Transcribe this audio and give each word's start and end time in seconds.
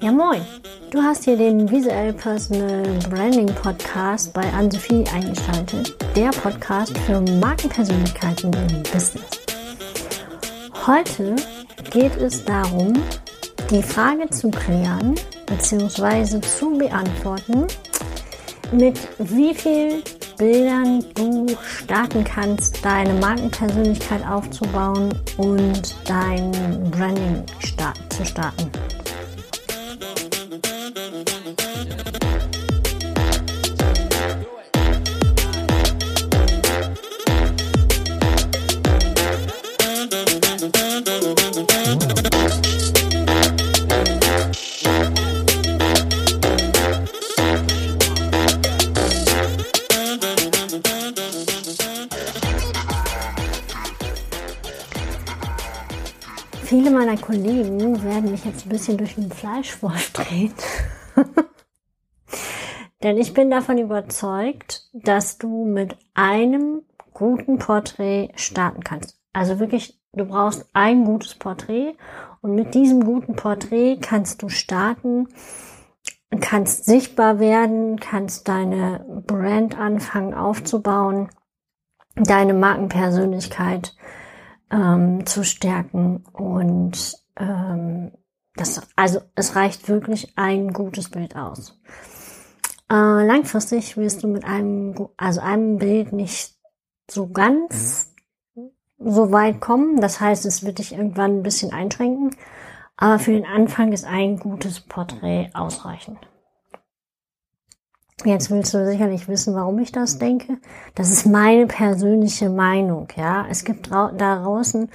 Ja, 0.00 0.12
moin. 0.12 0.40
Du 0.90 1.02
hast 1.02 1.24
hier 1.24 1.36
den 1.36 1.68
Visual 1.70 2.12
Personal 2.12 2.84
Branding 3.10 3.46
Podcast 3.46 4.32
bei 4.32 4.42
Anne-Sophie 4.52 5.04
eingeschaltet. 5.12 5.94
Der 6.14 6.30
Podcast 6.30 6.96
für 6.98 7.20
Markenpersönlichkeiten 7.20 8.52
im 8.52 8.82
Business. 8.84 9.26
Heute 10.86 11.34
geht 11.90 12.16
es 12.16 12.44
darum, 12.44 12.92
die 13.70 13.82
Frage 13.82 14.30
zu 14.30 14.50
klären 14.50 15.16
bzw. 15.46 16.40
zu 16.40 16.70
beantworten, 16.78 17.66
mit 18.70 18.96
wie 19.18 19.54
viel 19.54 20.04
Bildern 20.38 21.02
du 21.14 21.46
starten 21.64 22.22
kannst, 22.22 22.84
deine 22.84 23.14
Markenpersönlichkeit 23.14 24.26
aufzubauen 24.26 25.08
und 25.38 25.96
dein 26.04 26.52
Branding 26.90 27.42
start 27.60 27.98
zu 28.12 28.24
starten. 28.24 28.70
Viele 56.66 56.90
meiner 56.90 57.16
Kollegen 57.16 58.02
werden 58.02 58.32
mich 58.32 58.44
jetzt 58.44 58.66
ein 58.66 58.70
bisschen 58.70 58.98
durch 58.98 59.14
den 59.14 59.30
Fleischwolf 59.30 60.10
drehen. 60.12 60.52
Denn 63.04 63.18
ich 63.18 63.32
bin 63.34 63.50
davon 63.50 63.78
überzeugt, 63.78 64.90
dass 64.92 65.38
du 65.38 65.64
mit 65.64 65.96
einem 66.14 66.82
guten 67.14 67.58
Porträt 67.58 68.32
starten 68.34 68.82
kannst. 68.82 69.16
Also 69.32 69.60
wirklich, 69.60 69.96
du 70.12 70.24
brauchst 70.24 70.68
ein 70.72 71.04
gutes 71.04 71.36
Porträt 71.36 71.94
und 72.40 72.56
mit 72.56 72.74
diesem 72.74 73.04
guten 73.04 73.36
Porträt 73.36 73.98
kannst 74.00 74.42
du 74.42 74.48
starten, 74.48 75.28
kannst 76.40 76.84
sichtbar 76.84 77.38
werden, 77.38 78.00
kannst 78.00 78.48
deine 78.48 79.22
Brand 79.24 79.78
anfangen 79.78 80.34
aufzubauen, 80.34 81.28
deine 82.16 82.54
Markenpersönlichkeit 82.54 83.94
ähm, 84.70 85.26
zu 85.26 85.44
stärken. 85.44 86.24
Und 86.32 87.14
ähm, 87.36 88.12
das, 88.54 88.82
also 88.96 89.20
es 89.34 89.56
reicht 89.56 89.88
wirklich 89.88 90.32
ein 90.36 90.72
gutes 90.72 91.10
Bild 91.10 91.36
aus. 91.36 91.78
Äh, 92.90 93.26
langfristig 93.26 93.96
wirst 93.96 94.22
du 94.22 94.28
mit 94.28 94.44
einem, 94.44 95.08
also 95.16 95.40
einem 95.40 95.78
Bild 95.78 96.12
nicht 96.12 96.54
so 97.10 97.28
ganz 97.28 98.14
so 98.98 99.32
weit 99.32 99.60
kommen. 99.60 100.00
Das 100.00 100.20
heißt, 100.20 100.46
es 100.46 100.64
wird 100.64 100.78
dich 100.78 100.92
irgendwann 100.92 101.38
ein 101.38 101.42
bisschen 101.42 101.72
einschränken. 101.72 102.30
Aber 102.96 103.18
für 103.18 103.32
den 103.32 103.44
Anfang 103.44 103.92
ist 103.92 104.06
ein 104.06 104.38
gutes 104.38 104.80
Porträt 104.80 105.50
ausreichend. 105.52 106.18
Jetzt 108.24 108.50
willst 108.50 108.72
du 108.72 108.84
sicherlich 108.86 109.28
wissen, 109.28 109.54
warum 109.54 109.78
ich 109.78 109.92
das 109.92 110.18
denke. 110.18 110.58
Das 110.94 111.10
ist 111.10 111.26
meine 111.26 111.66
persönliche 111.66 112.48
Meinung, 112.48 113.08
ja. 113.16 113.46
Es 113.50 113.64
gibt 113.64 113.90
da 113.92 114.10
draußen 114.10 114.88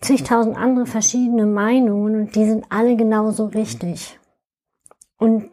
zigtausend 0.00 0.56
andere 0.56 0.86
verschiedene 0.86 1.46
Meinungen 1.46 2.14
und 2.14 2.36
die 2.36 2.44
sind 2.44 2.66
alle 2.68 2.96
genauso 2.96 3.46
richtig. 3.46 4.18
Und 5.18 5.50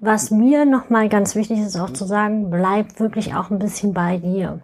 was 0.00 0.30
mir 0.30 0.64
nochmal 0.64 1.08
ganz 1.08 1.36
wichtig 1.36 1.60
ist 1.60 1.78
auch 1.78 1.90
zu 1.90 2.04
sagen, 2.04 2.50
bleib 2.50 2.98
wirklich 2.98 3.34
auch 3.34 3.50
ein 3.50 3.58
bisschen 3.58 3.94
bei 3.94 4.18
dir. 4.18 4.60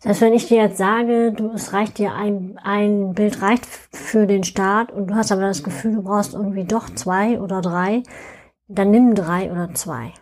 Das 0.00 0.10
heißt, 0.10 0.20
wenn 0.22 0.34
ich 0.34 0.48
dir 0.48 0.62
jetzt 0.62 0.78
sage, 0.78 1.32
du, 1.32 1.50
es 1.50 1.72
reicht 1.72 1.98
dir 1.98 2.14
ein, 2.14 2.58
ein 2.62 3.12
Bild 3.12 3.42
reicht 3.42 3.66
für 3.66 4.26
den 4.26 4.44
Start 4.44 4.92
und 4.92 5.08
du 5.08 5.14
hast 5.14 5.30
aber 5.30 5.42
das 5.42 5.62
Gefühl, 5.62 5.96
du 5.96 6.02
brauchst 6.02 6.34
irgendwie 6.34 6.64
doch 6.64 6.88
zwei 6.90 7.40
oder 7.40 7.60
drei, 7.60 8.02
dann 8.68 8.90
nimm 8.90 9.14
drei 9.14 9.50
oder 9.50 9.74
zwei. 9.74 10.12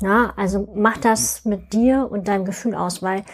Ja, 0.00 0.32
also 0.36 0.68
mach 0.74 0.98
das 0.98 1.44
mit 1.44 1.72
dir 1.72 2.08
und 2.10 2.28
deinem 2.28 2.44
Gefühl 2.44 2.74
aus, 2.74 3.02
weil 3.02 3.24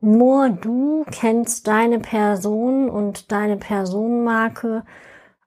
nur 0.00 0.48
du 0.50 1.04
kennst 1.10 1.66
deine 1.66 2.00
Person 2.00 2.88
und 2.90 3.30
deine 3.30 3.56
Personenmarke 3.56 4.84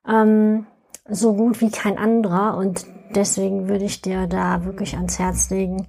ähm, 0.08 0.68
so 1.08 1.34
gut 1.34 1.62
wie 1.62 1.72
kein 1.72 1.98
anderer 1.98 2.58
und 2.58 2.86
deswegen 3.16 3.68
würde 3.68 3.86
ich 3.86 4.02
dir 4.02 4.28
da 4.28 4.66
wirklich 4.66 4.96
ans 4.96 5.20
Herz 5.20 5.50
legen, 5.50 5.88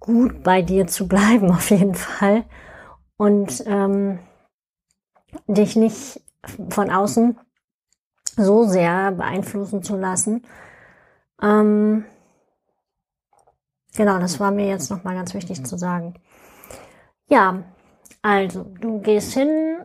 gut 0.00 0.42
bei 0.42 0.62
dir 0.62 0.86
zu 0.86 1.08
bleiben 1.08 1.50
auf 1.50 1.70
jeden 1.70 1.94
Fall 1.94 2.44
und 3.16 3.64
ähm, 3.66 4.18
dich 5.46 5.76
nicht 5.76 6.22
von 6.70 6.90
außen 6.90 7.38
so 8.36 8.64
sehr 8.64 9.12
beeinflussen 9.12 9.82
zu 9.82 9.96
lassen, 9.96 10.42
ähm, 11.42 12.04
genau, 13.96 14.18
das 14.18 14.40
war 14.40 14.50
mir 14.50 14.66
jetzt 14.66 14.90
nochmal 14.90 15.14
ganz 15.14 15.34
wichtig 15.34 15.64
zu 15.64 15.76
sagen. 15.76 16.14
Ja, 17.28 17.64
also 18.22 18.64
du 18.64 19.00
gehst 19.00 19.34
hin 19.34 19.84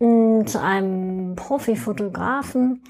mm, 0.00 0.46
zu 0.46 0.60
einem 0.60 1.36
Profifotografen 1.36 2.82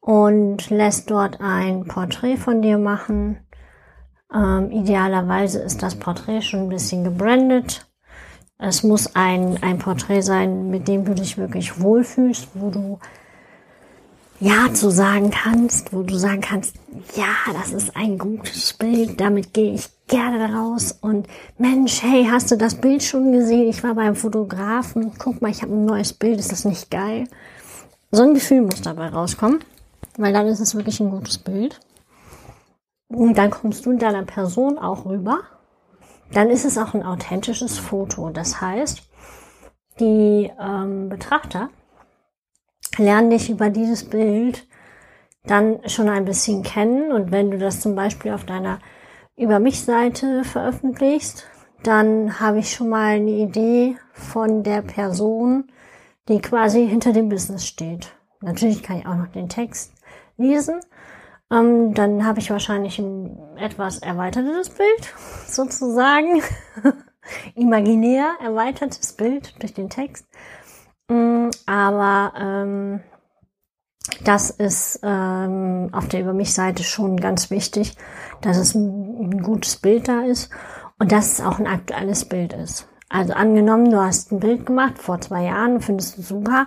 und 0.00 0.70
lässt 0.70 1.10
dort 1.10 1.40
ein 1.40 1.84
Porträt 1.84 2.36
von 2.36 2.60
dir 2.60 2.78
machen. 2.78 3.38
Ähm, 4.32 4.70
idealerweise 4.70 5.60
ist 5.60 5.82
das 5.82 5.94
Porträt 5.94 6.42
schon 6.42 6.60
ein 6.60 6.68
bisschen 6.68 7.04
gebrandet. 7.04 7.86
Es 8.58 8.82
muss 8.82 9.14
ein, 9.14 9.62
ein 9.62 9.78
Porträt 9.78 10.22
sein, 10.22 10.70
mit 10.70 10.88
dem 10.88 11.04
du 11.04 11.14
dich 11.14 11.38
wirklich 11.38 11.80
wohlfühlst, 11.80 12.48
wo 12.54 12.70
du 12.70 12.98
ja 14.40 14.72
zu 14.72 14.90
sagen 14.90 15.30
kannst, 15.30 15.92
wo 15.92 16.02
du 16.02 16.16
sagen 16.16 16.40
kannst, 16.40 16.76
ja, 17.14 17.52
das 17.52 17.72
ist 17.72 17.96
ein 17.96 18.18
gutes 18.18 18.72
Bild, 18.74 19.20
damit 19.20 19.54
gehe 19.54 19.74
ich 19.74 19.88
gerne 20.06 20.54
raus 20.54 20.98
und 21.00 21.26
Mensch, 21.58 22.02
hey, 22.02 22.26
hast 22.30 22.50
du 22.50 22.56
das 22.56 22.74
Bild 22.74 23.02
schon 23.02 23.32
gesehen? 23.32 23.68
Ich 23.68 23.82
war 23.82 23.94
beim 23.94 24.16
Fotografen, 24.16 25.12
guck 25.18 25.40
mal, 25.40 25.50
ich 25.50 25.62
habe 25.62 25.72
ein 25.72 25.84
neues 25.84 26.12
Bild, 26.12 26.38
ist 26.38 26.52
das 26.52 26.64
nicht 26.64 26.90
geil? 26.90 27.28
So 28.10 28.22
ein 28.22 28.34
Gefühl 28.34 28.62
muss 28.62 28.82
dabei 28.82 29.08
rauskommen, 29.08 29.60
weil 30.18 30.32
dann 30.32 30.46
ist 30.46 30.60
es 30.60 30.74
wirklich 30.74 31.00
ein 31.00 31.10
gutes 31.10 31.38
Bild. 31.38 31.80
Und 33.08 33.38
dann 33.38 33.50
kommst 33.50 33.86
du 33.86 33.92
in 33.92 33.98
deiner 33.98 34.24
Person 34.24 34.78
auch 34.78 35.04
rüber. 35.04 35.40
Dann 36.32 36.50
ist 36.50 36.64
es 36.64 36.78
auch 36.78 36.94
ein 36.94 37.04
authentisches 37.04 37.78
Foto. 37.78 38.30
Das 38.30 38.60
heißt, 38.60 39.02
die 40.00 40.50
ähm, 40.60 41.08
Betrachter 41.08 41.70
lern 42.98 43.30
dich 43.30 43.50
über 43.50 43.70
dieses 43.70 44.08
Bild 44.08 44.66
dann 45.44 45.80
schon 45.88 46.08
ein 46.08 46.24
bisschen 46.24 46.62
kennen. 46.62 47.12
Und 47.12 47.30
wenn 47.30 47.50
du 47.50 47.58
das 47.58 47.80
zum 47.80 47.94
Beispiel 47.94 48.32
auf 48.32 48.44
deiner 48.44 48.78
Über 49.36 49.58
mich 49.58 49.82
Seite 49.82 50.44
veröffentlichst, 50.44 51.46
dann 51.82 52.40
habe 52.40 52.60
ich 52.60 52.72
schon 52.72 52.88
mal 52.88 53.16
eine 53.16 53.30
Idee 53.30 53.96
von 54.12 54.62
der 54.62 54.82
Person, 54.82 55.70
die 56.28 56.40
quasi 56.40 56.86
hinter 56.86 57.12
dem 57.12 57.28
Business 57.28 57.66
steht. 57.66 58.14
Natürlich 58.40 58.82
kann 58.82 58.98
ich 58.98 59.06
auch 59.06 59.16
noch 59.16 59.28
den 59.28 59.48
Text 59.48 59.92
lesen. 60.36 60.80
Ähm, 61.50 61.94
dann 61.94 62.24
habe 62.24 62.40
ich 62.40 62.50
wahrscheinlich 62.50 62.98
ein 62.98 63.38
etwas 63.56 63.98
erweitertes 63.98 64.70
Bild, 64.70 65.14
sozusagen. 65.46 66.42
Imaginär 67.54 68.34
erweitertes 68.42 69.14
Bild 69.14 69.54
durch 69.60 69.72
den 69.72 69.88
Text. 69.88 70.26
Mm, 71.08 71.50
aber 71.66 72.32
ähm, 72.38 73.00
das 74.22 74.50
ist 74.50 75.00
ähm, 75.02 75.90
auf 75.92 76.08
der 76.08 76.20
Über 76.20 76.32
mich-Seite 76.32 76.82
schon 76.82 77.16
ganz 77.16 77.50
wichtig, 77.50 77.96
dass 78.40 78.56
es 78.56 78.74
ein, 78.74 79.30
ein 79.30 79.42
gutes 79.42 79.76
Bild 79.76 80.08
da 80.08 80.22
ist 80.22 80.50
und 80.98 81.12
dass 81.12 81.32
es 81.32 81.40
auch 81.40 81.58
ein 81.58 81.66
aktuelles 81.66 82.24
Bild 82.24 82.52
ist. 82.52 82.88
Also 83.08 83.34
angenommen, 83.34 83.90
du 83.90 84.02
hast 84.02 84.32
ein 84.32 84.40
Bild 84.40 84.66
gemacht 84.66 84.98
vor 84.98 85.20
zwei 85.20 85.44
Jahren, 85.44 85.80
findest 85.80 86.18
du 86.18 86.22
super. 86.22 86.66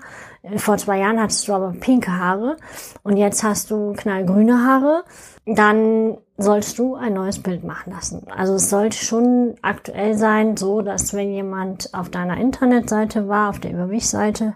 Vor 0.55 0.77
zwei 0.77 0.99
Jahren 0.99 1.19
hattest 1.19 1.47
du 1.47 1.53
aber 1.53 1.73
pinke 1.73 2.11
Haare 2.11 2.57
und 3.03 3.17
jetzt 3.17 3.43
hast 3.43 3.71
du 3.71 3.93
knallgrüne 3.93 4.65
Haare. 4.65 5.03
Dann 5.45 6.17
sollst 6.37 6.77
du 6.77 6.95
ein 6.95 7.13
neues 7.13 7.41
Bild 7.41 7.63
machen 7.63 7.91
lassen. 7.91 8.27
Also 8.29 8.53
es 8.53 8.69
sollte 8.69 8.97
schon 8.97 9.55
aktuell 9.61 10.15
sein, 10.15 10.55
so 10.55 10.81
dass 10.81 11.13
wenn 11.13 11.31
jemand 11.31 11.93
auf 11.93 12.09
deiner 12.09 12.37
Internetseite 12.37 13.27
war, 13.27 13.49
auf 13.49 13.59
der 13.59 13.71
Über 13.71 13.87
mich 13.87 14.07
Seite 14.07 14.53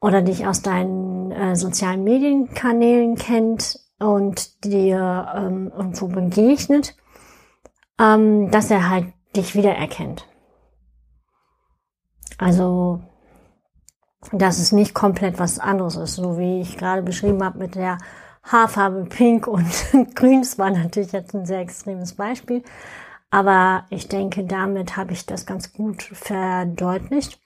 oder 0.00 0.22
dich 0.22 0.46
aus 0.46 0.62
deinen 0.62 1.30
äh, 1.30 1.56
sozialen 1.56 2.04
Medienkanälen 2.04 3.16
kennt 3.16 3.78
und 3.98 4.64
dir 4.64 5.32
ähm, 5.36 5.72
irgendwo 5.76 6.08
begegnet, 6.08 6.96
ähm, 8.00 8.50
dass 8.50 8.70
er 8.70 8.88
halt 8.88 9.06
dich 9.36 9.54
wiedererkennt. 9.54 10.26
Also, 12.38 13.00
dass 14.32 14.58
es 14.58 14.72
nicht 14.72 14.94
komplett 14.94 15.38
was 15.38 15.58
anderes 15.58 15.96
ist, 15.96 16.14
so 16.14 16.38
wie 16.38 16.60
ich 16.60 16.78
gerade 16.78 17.02
beschrieben 17.02 17.44
habe 17.44 17.58
mit 17.58 17.74
der 17.74 17.98
Haarfarbe 18.44 19.04
Pink 19.04 19.46
und 19.46 19.66
Grün. 20.14 20.40
Das 20.40 20.58
war 20.58 20.70
natürlich 20.70 21.12
jetzt 21.12 21.34
ein 21.34 21.46
sehr 21.46 21.60
extremes 21.60 22.14
Beispiel. 22.14 22.62
Aber 23.30 23.84
ich 23.90 24.08
denke, 24.08 24.44
damit 24.44 24.96
habe 24.96 25.12
ich 25.12 25.26
das 25.26 25.44
ganz 25.44 25.72
gut 25.72 26.02
verdeutlicht. 26.02 27.38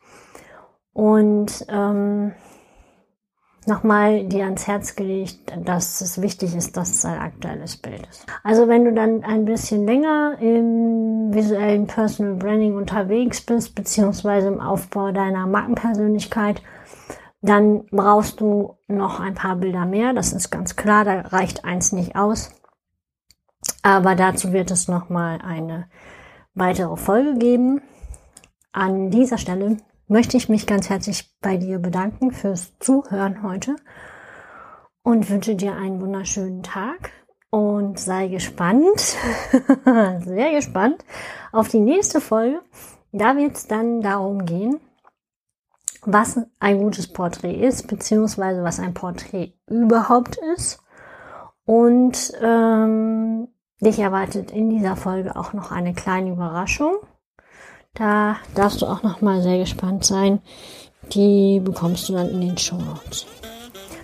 Und 0.93 1.67
ähm, 1.69 2.33
nochmal 3.67 4.25
dir 4.25 4.45
ans 4.45 4.67
Herz 4.67 4.95
gelegt, 4.95 5.53
dass 5.65 6.01
es 6.01 6.21
wichtig 6.21 6.55
ist, 6.55 6.77
dass 6.77 6.91
es 6.91 7.05
ein 7.05 7.19
aktuelles 7.19 7.77
Bild 7.79 8.07
ist. 8.07 8.27
Also 8.45 8.69
wenn 8.69 8.85
du 8.85 8.93
dann 8.93 9.25
ein 9.25 9.45
bisschen 9.45 9.87
länger 9.87 10.37
im 10.41 11.22
visuellen 11.35 11.87
Personal 11.87 12.35
Branding 12.35 12.77
unterwegs 12.77 13.41
bist, 13.41 13.75
beziehungsweise 13.75 14.49
im 14.49 14.61
Aufbau 14.61 15.13
deiner 15.13 15.47
Markenpersönlichkeit, 15.47 16.63
dann 17.41 17.87
brauchst 17.87 18.41
du 18.41 18.79
noch 18.87 19.21
ein 19.21 19.35
paar 19.35 19.57
Bilder 19.57 19.85
mehr. 19.85 20.13
Das 20.13 20.33
ist 20.33 20.51
ganz 20.51 20.77
klar, 20.77 21.05
da 21.05 21.21
reicht 21.21 21.65
eins 21.65 21.93
nicht 21.93 22.17
aus. 22.17 22.51
Aber 23.83 24.15
dazu 24.15 24.53
wird 24.53 24.71
es 24.71 24.89
nochmal 24.89 25.41
eine 25.43 25.89
weitere 26.55 26.97
Folge 26.97 27.39
geben. 27.39 27.83
An 28.73 29.11
dieser 29.11 29.39
Stelle 29.39 29.79
möchte 30.07 30.37
ich 30.37 30.49
mich 30.49 30.67
ganz 30.67 30.89
herzlich 30.89 31.35
bei 31.41 31.57
dir 31.57 31.79
bedanken 31.79 32.31
fürs 32.33 32.79
Zuhören 32.79 33.43
heute 33.43 33.77
und 35.03 35.29
wünsche 35.31 35.57
dir 35.57 35.75
einen 35.75 36.01
wunderschönen 36.01 36.63
Tag 36.63 37.11
und 37.53 37.99
sei 37.99 38.29
gespannt, 38.29 38.99
sehr 40.25 40.53
gespannt 40.53 41.05
auf 41.53 41.69
die 41.69 41.81
nächste 41.81 42.23
Folge. 42.23 42.63
Da 43.13 43.37
wird 43.37 43.57
es 43.57 43.67
dann 43.67 44.01
darum 44.01 44.47
gehen, 44.47 44.81
was 46.01 46.41
ein 46.61 46.79
gutes 46.79 47.13
Porträt 47.13 47.55
ist, 47.55 47.89
beziehungsweise 47.89 48.65
was 48.65 48.81
ein 48.81 48.95
Porträt 48.95 49.53
überhaupt 49.69 50.39
ist. 50.55 50.83
Und 51.67 52.33
ähm, 52.41 53.49
dich 53.83 53.99
erwartet 53.99 54.51
in 54.51 54.71
dieser 54.71 54.97
Folge 54.97 55.37
auch 55.37 55.53
noch 55.53 55.71
eine 55.71 55.93
kleine 55.93 56.31
Überraschung. 56.31 56.97
Da 57.93 58.37
darfst 58.55 58.81
du 58.81 58.87
auch 58.87 59.03
noch 59.03 59.21
mal 59.21 59.43
sehr 59.43 59.59
gespannt 59.59 60.07
sein. 60.07 60.41
Die 61.13 61.61
bekommst 61.61 62.09
du 62.09 62.15
dann 62.15 62.31
in 62.31 62.41
den 62.41 62.57
Show 62.57 62.79
Notes. 62.79 63.27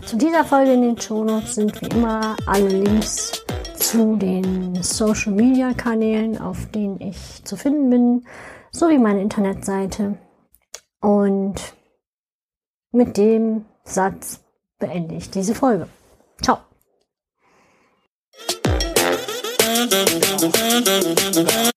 Zu 0.08 0.16
dieser 0.16 0.42
Folge 0.42 0.72
in 0.72 0.80
den 0.80 0.98
Show 0.98 1.22
Notes 1.22 1.56
sind 1.56 1.82
wie 1.82 1.86
immer 1.94 2.34
alle 2.46 2.70
Links 2.70 3.44
zu 3.76 4.16
den 4.16 4.82
Social 4.82 5.32
Media 5.32 5.74
Kanälen, 5.74 6.40
auf 6.40 6.70
denen 6.70 6.98
ich 6.98 7.44
zu 7.44 7.58
finden 7.58 7.90
bin, 7.90 8.26
sowie 8.70 8.96
meine 8.96 9.20
Internetseite. 9.20 10.16
Und 11.02 11.56
mit 12.90 13.18
dem 13.18 13.66
Satz 13.84 14.40
beende 14.78 15.14
ich 15.14 15.28
diese 15.28 15.54
Folge. 15.54 15.86
Ciao. 16.40 16.56